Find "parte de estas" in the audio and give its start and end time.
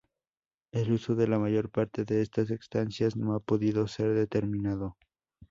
1.69-2.49